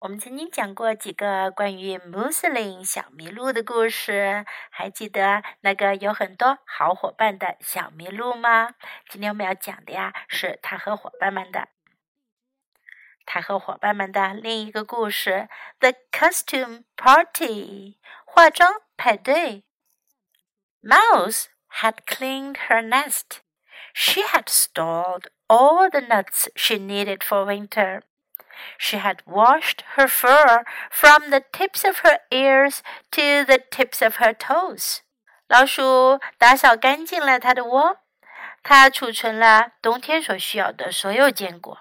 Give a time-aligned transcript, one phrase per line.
[0.00, 8.72] 我们曾经讲过几个关于穆斯林小麋鹿的故事，还记得那个有很多好伙伴的小麋鹿吗？
[9.10, 11.68] 今天我们要讲的呀，是他和伙伴们的，
[13.26, 15.50] 他和伙伴们的另一个故事
[15.80, 19.64] ：The Costume Party，化妆派对。
[20.82, 21.48] Mouse
[21.82, 23.40] had cleaned her nest.
[23.92, 28.04] She had stored all the nuts she needed for winter.
[28.77, 34.17] She had washed her fur from the tips of her ears to the tips of
[34.17, 34.99] her toes.
[35.47, 37.99] 老鼠打扫干净了它的窝，
[38.63, 41.79] 它储存了冬天所需要的所有坚果。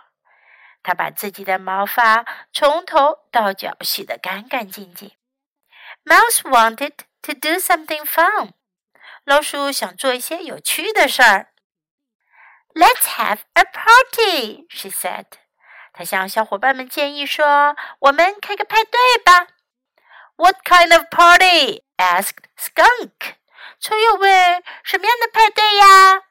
[0.82, 5.12] 它把自己的毛发从头到脚洗得干干净净。
[6.04, 8.50] Mouse wanted to do something fun.
[9.24, 11.48] 老鼠想做一些有趣的事儿。
[12.74, 15.24] Let's have a party, she said.
[15.99, 19.47] 他向小伙伴们建议说：“我们开个派对吧。”
[20.37, 21.83] What kind of party?
[21.97, 23.35] asked Skunk.
[23.81, 26.23] 村友问：“什么样的派对呀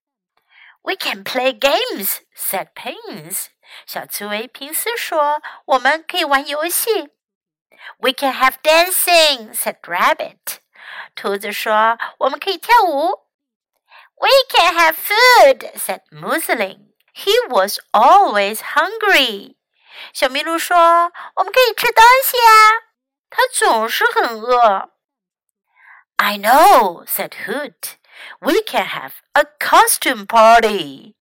[0.80, 3.48] ？”We can play games, said Pins.
[3.84, 7.10] 小刺猬平斯说：“我们可以玩游戏。
[7.98, 10.60] ”We can have dancing, said Rabbit.
[11.14, 13.27] 兔子说：“我们可以跳舞。
[14.16, 16.94] ”We can have food, said Mooseling.
[17.12, 19.58] He was always hungry.
[20.12, 20.77] 小麋鹿说
[21.36, 22.50] ：“我们可以吃东西啊，
[23.30, 24.91] 它总是很饿。”
[26.16, 27.94] I know," said Hoot.
[28.41, 31.14] "We can have a costume party."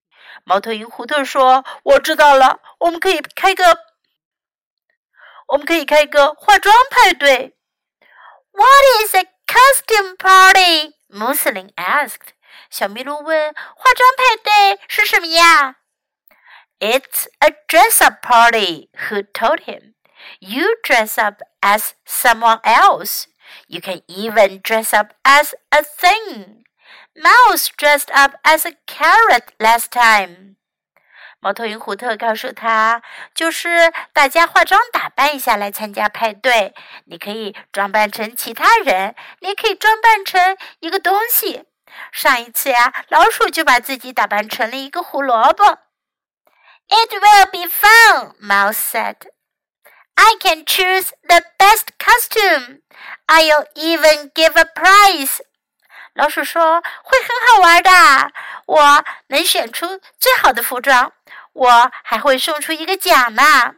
[0.43, 3.79] 猫头鹰胡特说：“我知道了，我们可以开个，
[5.47, 7.57] 我们可以开个化妆派对。”
[8.51, 10.93] What is a costume party?
[11.09, 12.33] Muslin asked.
[12.69, 15.75] 小麋鹿问：“化妆派对是什么呀？”
[16.79, 19.93] It's a dress up party, who told him.
[20.39, 23.27] You dress up as someone else.
[23.67, 26.63] You can even dress up as a thing.
[27.15, 30.55] Mouse dressed up as a carrot last time.
[31.39, 33.03] 猫头鹰胡特告诉他，
[33.33, 36.73] 就是大家化妆打扮一下来参加派对。
[37.05, 41.65] 你可以装扮成其他人，你也可以装扮成一个东西。
[42.11, 45.79] 上一次呀，老鼠就把自己打扮成了一个胡萝卜。
[46.88, 49.28] It will be fun, Mouse said.
[50.16, 52.82] I can choose the best costume.
[53.28, 55.40] I'll even give a prize.
[56.14, 58.32] 老鼠说：“会很好玩的，
[58.66, 61.12] 我能选出最好的服装，
[61.52, 63.76] 我还会送出一个奖呢。”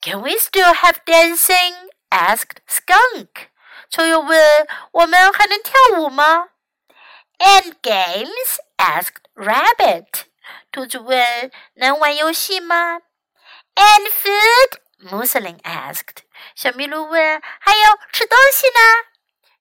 [0.00, 1.90] Can we still have dancing?
[2.10, 3.48] asked Skunk.
[3.90, 6.50] 臭鼬问：“我们还能跳舞吗？”
[7.38, 8.58] And games?
[8.78, 10.26] asked Rabbit.
[10.71, 13.01] 兔子问：“能玩游戏吗
[13.75, 16.23] ？”“And food?” Mooseling asked.
[16.55, 19.09] 小麋鹿问：“还有吃东西呢？”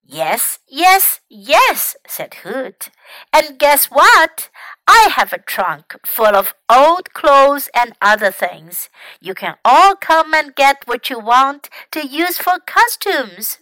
[0.04, 2.90] Yes, yes, yes, said Hoot.
[3.32, 4.50] And guess what?
[4.86, 8.88] I have a trunk full of old clothes and other things.
[9.20, 13.58] You can all come and get what you want to use for costumes.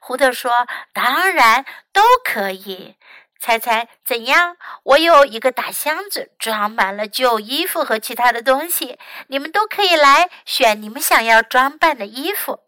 [0.00, 2.96] 胡特说：“当然都可以，
[3.41, 4.57] 猜猜怎样？
[4.83, 8.97] 我有一个大箱子，装满了旧衣服和其他的东西。
[9.27, 12.61] 你们都可以来选你们想要装扮的衣服。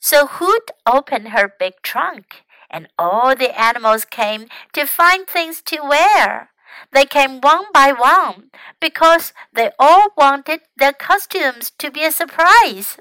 [0.00, 2.24] So Hoot opened her big trunk,
[2.68, 6.48] and all the animals came to find things to wear.
[6.92, 12.98] They came one by one because they all wanted their costumes to be a surprise.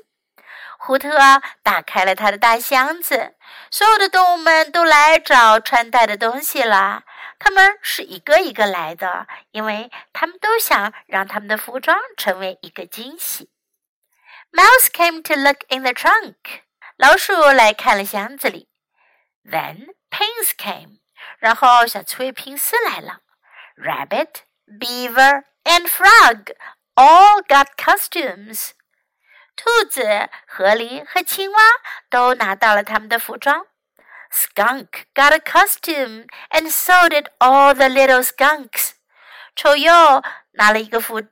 [0.81, 1.11] 胡特
[1.62, 3.34] 打开了他的大箱子，
[3.71, 7.03] 所有的动物们都来找穿戴的东西了。
[7.41, 13.50] 他们是一个一个来的，因为他们都想让他们的服装成为一个惊喜。
[14.53, 16.62] Mouse came to look in the trunk。
[16.97, 18.69] 老鼠来看了箱子里。
[19.45, 21.00] Then Pins came。
[21.39, 23.21] 然后小刺猬平斯来了。
[23.77, 26.53] Rabbit, Beaver, and Frog
[26.95, 28.71] all got costumes。
[29.59, 31.59] 兔子、河狸和青蛙
[32.09, 33.66] 都拿到了他们的服装。
[34.31, 38.93] Skunk got a costume and so did all the little skunks。
[39.57, 40.22] 丑鼬
[40.53, 41.22] 拿了一个服，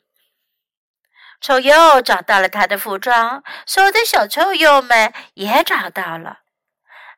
[1.40, 6.40] 丑鼬找到了他的服装，所有的小臭鼬们也找到了。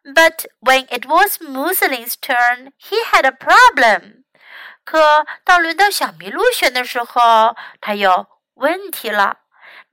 [0.04, 4.24] But when it was Mooseling's turn, he had a problem。
[4.84, 9.38] 可当轮到小麋鹿选的时候，他有问题了。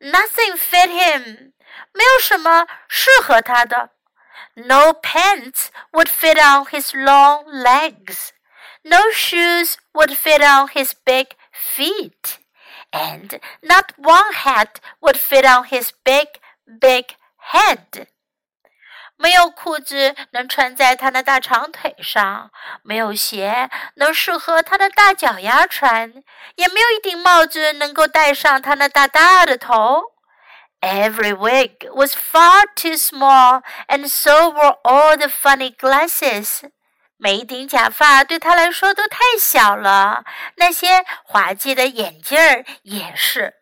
[0.00, 1.52] Nothing fit him，
[1.92, 3.90] 没有什么适合他的。
[4.54, 8.30] No pants would fit on his long legs.
[8.82, 12.38] No shoes would fit on his big feet.
[12.90, 16.26] And not one hat would fit on his big
[16.66, 17.14] big
[17.52, 18.08] head.
[19.17, 22.51] 没有裤子能穿在他那大长腿上，
[22.83, 26.13] 没有鞋能适合他的大脚丫穿，
[26.55, 30.03] 也没有一顶帽子能够戴上他那大大的头。
[30.81, 36.69] Every wig was far too small, and so were all the funny glasses.
[37.17, 40.25] 每一顶假发对他来说都太小了，
[40.57, 43.55] 那些滑稽的眼镜儿也是。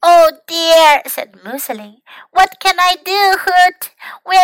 [0.00, 2.02] Oh dear, said Muslin.
[2.30, 3.93] "What can I do, Hoot?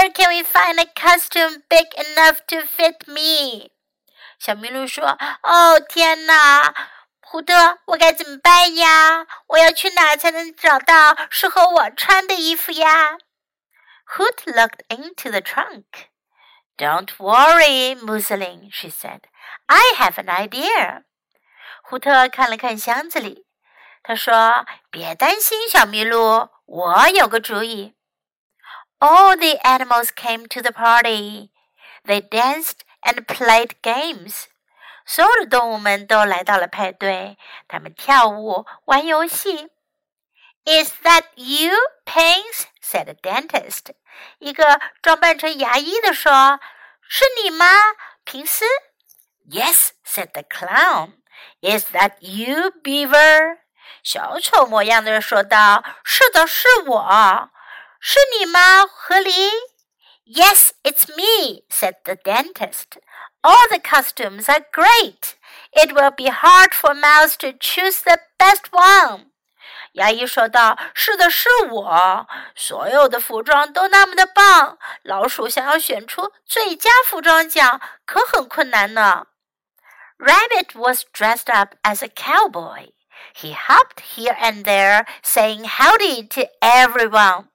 [0.01, 3.71] Where can we find a costume big enough to fit me？”
[4.39, 6.75] 小麋鹿说：“哦，天哪！”
[7.21, 9.27] 胡特，我该怎么办呀？
[9.49, 13.19] 我要去哪才能找到适合我穿的衣服呀
[14.17, 15.85] ？Hoot looked into the trunk.
[16.79, 19.25] Don't worry, Mooseling, she said.
[19.67, 21.03] I have an idea.
[21.83, 23.45] 胡特看了看箱子里，
[24.03, 27.95] 他说：“别担心，小麋鹿，我有个主意。”
[29.01, 31.51] All the animals came to the party.
[32.05, 34.45] They danced and played games.
[35.07, 39.71] 所有的动物们都来到了派对，他们跳舞、玩游戏。
[40.67, 41.73] Is that you,
[42.05, 42.67] Pins?
[42.83, 43.95] said the dentist.
[44.39, 46.61] 一个装扮成牙医的说
[47.01, 47.67] ：“是你吗，
[48.25, 48.67] 平斯
[49.51, 51.15] ？”Yes, said the clown.
[51.63, 53.59] Is that you, Beaver?
[54.03, 57.51] 小丑模样的人说道：“是的，是我。”
[58.00, 59.52] 是你吗，河狸？”“
[60.26, 62.98] Yes, it's me,” said the dentist.
[63.42, 65.36] “All the costumes are great.
[65.72, 69.32] It will be hard for Mouse to choose the best one.”
[69.94, 79.28] 牙医说道：“是的，是我，所有的服装都那么的棒，老鼠想要选出最佳服装奖可很困难呢。”
[80.18, 82.94] Rabbit was dressed up as a cowboy.
[83.36, 87.49] He hopped here and there, saying howdy to everyone.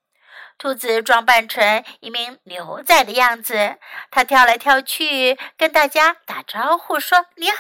[0.58, 3.78] 兔子装扮成一名牛仔的样子，
[4.10, 7.58] 它跳来跳去，跟大家打招呼说：“你好。”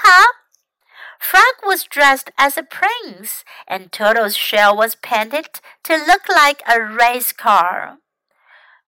[1.19, 5.45] Frog was dressed as a prince, and Turtle's shell was painted
[5.83, 7.99] to look like a race car.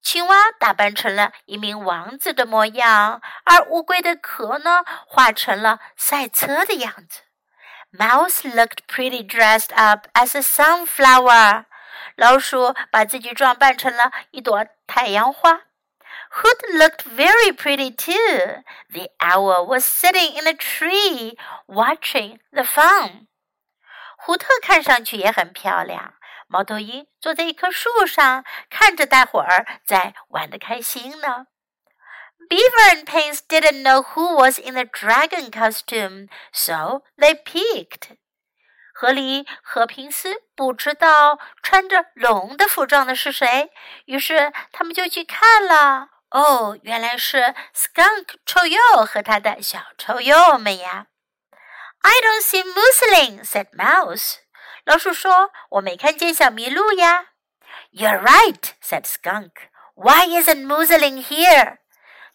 [0.01, 7.21] 青蛙打扮成了一名王子的模样，而乌龟的壳呢，画成了赛车的样子。
[7.92, 11.65] Mouse looked pretty dressed up as a sunflower.
[12.15, 15.62] 老鼠把自己装扮成了一朵太阳花。
[16.30, 18.63] Hoot looked very pretty too.
[18.89, 21.38] The owl was sitting in a tree
[21.68, 23.27] watching the fun.
[24.18, 26.15] 胡特看上去也很漂亮。
[26.48, 31.48] 猫头鹰坐在一棵树上，看着大伙儿在玩得开心呢。
[32.50, 38.15] Beaver and Pins didn't know who was in the dragon costume, so they peeked.
[38.99, 43.71] 河狸和平斯不知道穿着龙的服装的是谁，
[44.05, 46.09] 于是他们就去看了。
[46.31, 51.05] 哦，原来是 Skunk 臭鼬和他的小臭鼬们呀。
[52.01, 54.38] I don't see Muslin," said Mouse.
[54.83, 57.27] 老鼠说：“我没看见小麋鹿呀。”
[57.94, 59.51] You're right," said Skunk.
[59.94, 61.77] "Why isn't Muslin here?"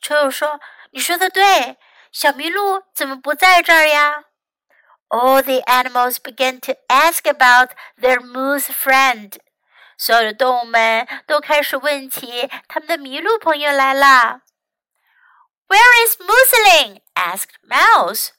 [0.00, 0.61] 臭鼬说
[0.93, 1.76] ：“你说的对，
[2.12, 4.26] 小麋鹿怎么不在这儿呀？”
[5.12, 9.38] all the animals began to ask about their moose friend.
[9.99, 14.40] 所有的动物们都开始问起他们的麋鹿朋友来啦。
[15.69, 17.02] Where is Mooseling?
[17.14, 18.31] asked Mouse.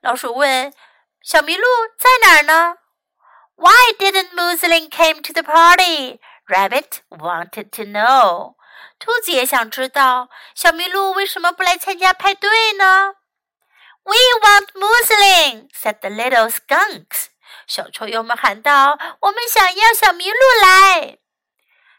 [0.00, 0.72] 老鼠问
[1.20, 1.64] ：“小麋鹿
[1.98, 2.76] 在哪儿呢
[3.56, 6.20] ？”Why didn't Mooseling came to the party?
[6.46, 8.54] Rabbit wanted to know.
[8.98, 13.19] 兔子也想知道小麋鹿为什么不来参加派对呢？
[14.04, 17.28] we want Mooseling," said the little skunks.
[17.66, 21.18] 小臭鼬们喊道：“我们想要小麋鹿来。”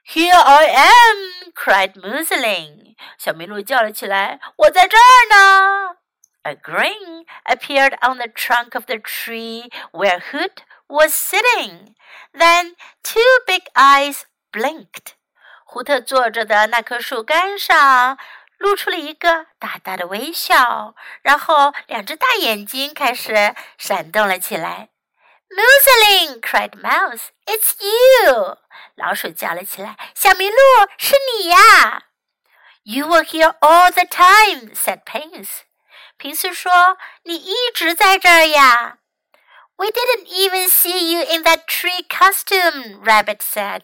[0.05, 2.95] Here I am," cried Mooseling.
[3.17, 5.95] 小麋鹿叫了起来：“我在这儿呢。”
[6.43, 11.95] A grin appeared on the trunk of the tree where Hoot was sitting.
[12.33, 15.13] Then two big eyes blinked.
[15.63, 18.17] 胡特坐着的那棵树干上
[18.61, 24.89] 露出了一个大大的微笑，然后两只大眼睛开始闪动了起来。
[25.49, 27.29] Muslin cried Mouse.
[27.45, 28.57] “It's you!”
[28.95, 29.97] 老鼠叫了起来。
[30.13, 32.03] “小麋鹿，是你呀
[32.83, 35.49] ！”“You were here all the time,” said Pins.
[36.17, 38.99] 平斯说：“你一直在这儿呀。”
[39.75, 43.81] “We didn't even see you in that tree costume,” Rabbit said.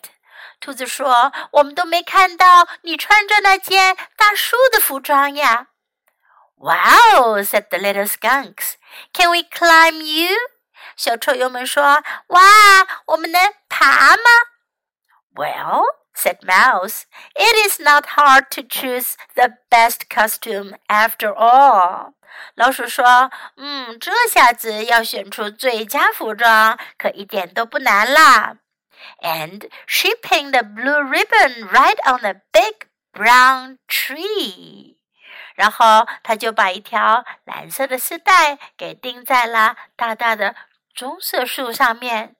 [0.59, 5.67] 兔子说：“我们都没看到你穿着那件大树的服装呀。”
[6.57, 8.73] Wow, said the little skunks.
[9.13, 10.35] Can we climb you?
[10.95, 12.41] 小臭鼬们说：“哇，
[13.05, 14.23] 我们能爬吗？”
[15.35, 15.83] Well,
[16.15, 17.03] said Mouse.
[17.35, 22.13] It is not hard to choose the best costume after all.
[22.55, 28.55] 老鼠说：“嗯，这下子要选出最佳服装，可一点都不难啦。”
[29.20, 34.96] And she pinned a blue ribbon right on the big brown tree.
[35.54, 40.54] 然后她就把一条蓝色的丝带给钉在了大大的
[40.94, 42.36] 棕色树上面。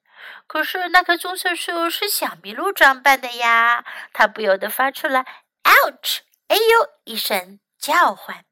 [0.46, 5.24] 可是那棵棕色树是小麋鹿装扮的呀，它不由得发出了
[5.64, 6.20] “ouch”！
[6.48, 8.44] 哎呦一声叫唤。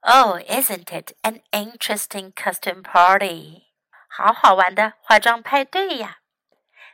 [0.00, 3.64] Oh, isn't it an interesting costume party？
[4.08, 6.17] 好好玩的化妆派对呀！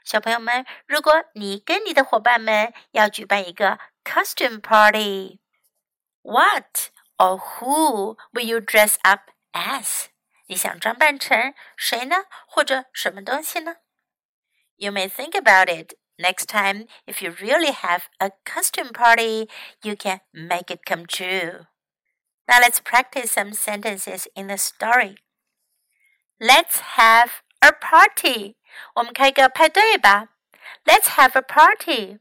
[0.05, 10.07] 小朋友们，如果你跟你的伙伴们要举办一个 costume party，what or who will you dress up as？
[10.47, 12.25] 你想装扮成谁呢？
[12.47, 13.77] 或者什么东西呢？
[14.77, 15.95] You may think about it.
[16.17, 19.49] Next time, if you really have a costume party,
[19.83, 21.67] you can make it come true.
[22.47, 25.19] Now let's practice some sentences in the story.
[26.39, 28.57] Let's have a party.
[28.95, 30.29] 我们开个派对吧。
[30.85, 32.19] Let's have a party.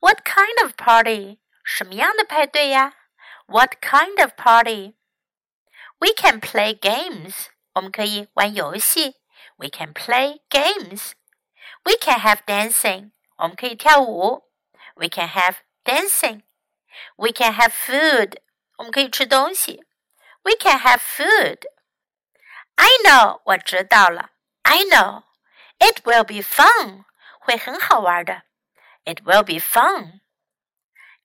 [0.00, 1.38] What kind of party?
[1.64, 2.94] 什么样的派对呀？
[3.46, 4.94] What kind of party?
[5.98, 7.46] We can play games.
[7.74, 9.16] 我们可以玩游戏。
[9.56, 11.12] We can play games.
[11.84, 13.12] We can have dancing.
[13.36, 14.50] 我们可以跳舞。
[14.94, 16.42] We can have dancing.
[17.16, 18.38] We can have food.
[18.76, 19.84] 我们可以吃东西。
[20.42, 21.58] We can have food.
[22.76, 23.40] I know.
[23.44, 24.30] 我知道了。
[24.62, 25.24] I know.
[25.78, 27.04] It will be fun.
[27.40, 28.42] 会很好玩的。
[29.04, 30.20] It will be fun.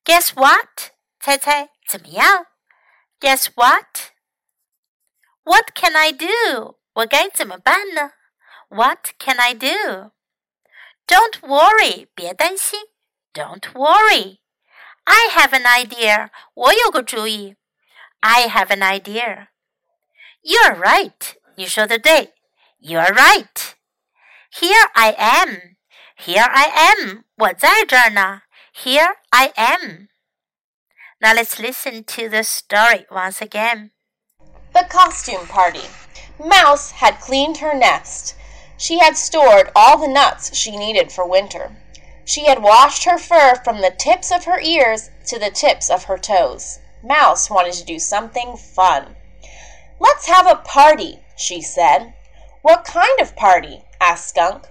[0.03, 0.91] Guess what?
[1.19, 2.45] 猜猜怎么样？
[3.19, 4.12] Guess what?
[5.43, 6.79] What can I do?
[6.93, 8.13] 我该怎么办呢？
[8.69, 10.12] What can I do?
[11.07, 12.07] Don't worry.
[12.15, 12.81] 别担心。
[13.34, 14.39] Don't worry.
[15.03, 16.29] I have an idea.
[16.53, 17.57] 我有个主意。
[18.22, 19.50] I have an idea.
[20.41, 21.36] You're right.
[21.60, 22.34] 你说的对。
[22.79, 23.74] You're right.
[24.51, 25.75] Here I am.
[26.17, 27.24] Here I am.
[27.36, 28.43] 我在这儿呢。
[28.74, 30.10] Here I am.
[31.19, 33.91] Now let's listen to the story once again.
[34.74, 35.88] The costume party.
[36.38, 38.36] Mouse had cleaned her nest.
[38.77, 41.72] She had stored all the nuts she needed for winter.
[42.25, 46.03] She had washed her fur from the tips of her ears to the tips of
[46.05, 46.79] her toes.
[47.01, 49.15] Mouse wanted to do something fun.
[50.00, 52.14] Let's have a party, she said.
[52.62, 53.85] What kind of party?
[54.00, 54.68] asked Skunk.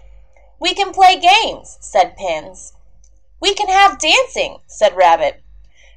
[0.59, 2.73] We can play games, said Pins.
[3.41, 5.41] We can have dancing, said Rabbit.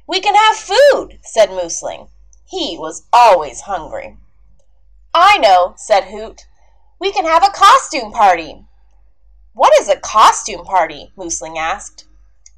[0.07, 2.09] We can have food, said Mooseling.
[2.45, 4.17] He was always hungry.
[5.13, 6.47] I know, said Hoot.
[6.99, 8.65] We can have a costume party.
[9.53, 11.11] What is a costume party?
[11.17, 12.05] Mooseling asked.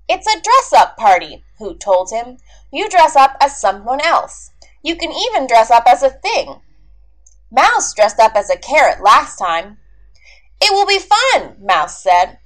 [0.07, 2.37] It's a dress up party, Hoot told him.
[2.71, 4.51] You dress up as someone else.
[4.83, 6.61] You can even dress up as a thing.
[7.55, 9.77] Mouse dressed up as a carrot last time.
[10.61, 12.37] It will be fun, Mouse said.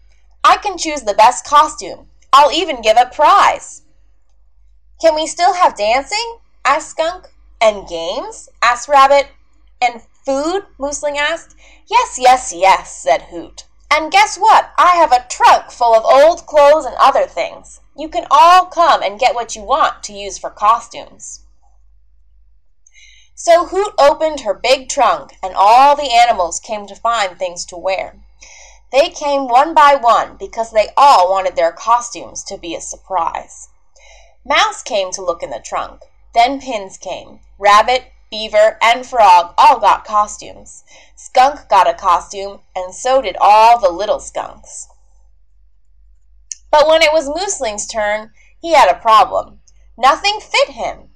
[0.44, 2.08] I can choose the best costume.
[2.32, 3.82] I'll even give a prize.
[5.02, 6.38] Can we still have dancing?
[6.64, 7.26] asked Skunk.
[7.60, 8.50] And games?
[8.62, 9.30] asked Rabbit.
[9.82, 10.68] And food?
[10.78, 11.56] Mooseling asked.
[11.88, 13.64] Yes, yes, yes, said Hoot.
[13.90, 14.72] And guess what?
[14.78, 17.82] I have a trunk full of old clothes and other things.
[17.98, 21.46] You can all come and get what you want to use for costumes.
[23.42, 27.78] So Hoot opened her big trunk, and all the animals came to find things to
[27.78, 28.20] wear.
[28.92, 33.70] They came one by one because they all wanted their costumes to be a surprise.
[34.46, 36.02] Mouse came to look in the trunk.
[36.34, 37.40] Then Pins came.
[37.58, 40.84] Rabbit, Beaver, and Frog all got costumes.
[41.16, 44.90] Skunk got a costume, and so did all the little skunks.
[46.70, 49.62] But when it was Mooseling's turn, he had a problem.
[49.98, 51.09] Nothing fit him.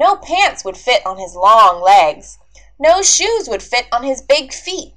[0.00, 2.38] No pants would fit on his long legs.
[2.78, 4.94] No shoes would fit on his big feet.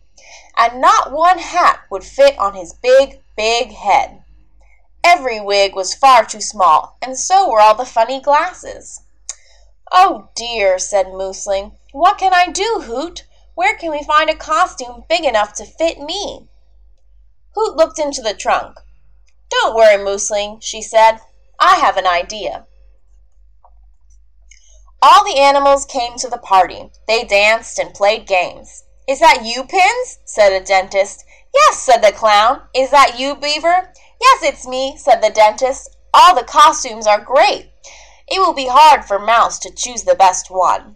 [0.55, 4.23] And not one hat would fit on his big, big head.
[5.03, 9.01] Every wig was far too small, and so were all the funny glasses.
[9.91, 11.77] "Oh, dear!" said Moosling.
[11.91, 13.25] "What can I do, Hoot?
[13.55, 16.47] Where can we find a costume big enough to fit me?"
[17.55, 18.79] Hoot looked into the trunk.
[19.49, 21.19] "Don't worry, Moosling," she said.
[21.59, 22.67] "I have an idea."
[25.05, 26.89] All the animals came to the party.
[27.09, 28.85] They danced and played games.
[29.05, 31.25] "Is that you, Pins?" said a dentist.
[31.53, 32.69] "Yes," said the clown.
[32.73, 33.91] "Is that you, Beaver?"
[34.21, 35.97] "Yes, it's me," said the dentist.
[36.13, 37.69] "All the costumes are great.
[38.29, 40.95] It will be hard for Mouse to choose the best one.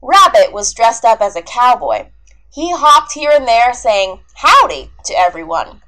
[0.00, 2.06] Rabbit was dressed up as a cowboy.
[2.50, 5.82] He hopped here and there, saying "Howdy" to everyone.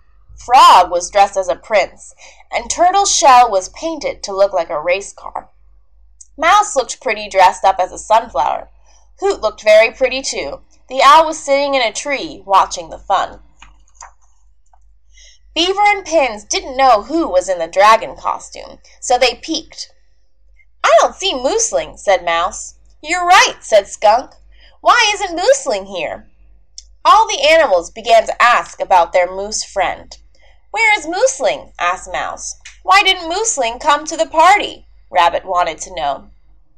[0.44, 2.14] Frog was dressed as a prince,
[2.50, 5.48] and Turtle Shell was painted to look like a race car.
[6.40, 8.70] Mouse looked pretty dressed up as a sunflower.
[9.18, 10.62] Hoot looked very pretty too.
[10.88, 13.40] The owl was sitting in a tree, watching the fun.
[15.54, 19.92] Beaver and Pins didn't know who was in the dragon costume, so they peeked.
[20.82, 22.76] I don't see Mooseling, said Mouse.
[23.02, 24.32] You're right, said Skunk.
[24.80, 26.26] Why isn't Mooseling here?
[27.04, 30.16] All the animals began to ask about their moose friend.
[30.70, 31.74] Where is Mooseling?
[31.78, 32.58] asked Mouse.
[32.82, 34.86] Why didn't Mooseling come to the party?
[35.10, 36.30] Rabbit wanted to know.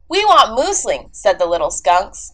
[0.09, 2.33] We want Mooseling, said the little skunks.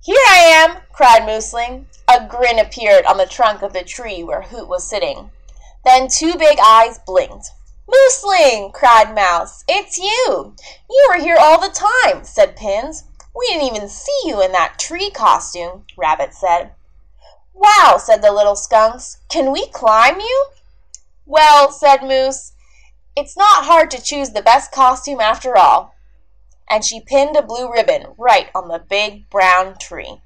[0.00, 1.86] Here I am, cried Mooseling.
[2.08, 5.30] A grin appeared on the trunk of the tree where Hoot was sitting.
[5.84, 7.50] Then two big eyes blinked.
[7.88, 9.64] Mooseling, cried Mouse.
[9.68, 10.54] It's you.
[10.88, 13.04] You were here all the time, said Pins.
[13.36, 16.72] We didn't even see you in that tree costume, Rabbit said.
[17.52, 19.18] Wow, said the little skunks.
[19.28, 20.46] Can we climb you?
[21.26, 22.52] Well, said Moose,
[23.16, 25.94] it's not hard to choose the best costume after all.
[26.68, 30.20] And she pinned a blue ribbon right on the big brown tree.